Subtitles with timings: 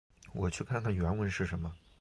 [0.33, 1.71] 我去看看原文是什么。